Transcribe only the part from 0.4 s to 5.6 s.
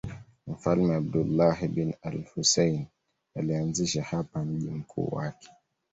Mfalme Abdullah bin al-Husayn alianzisha hapa mji mkuu wake.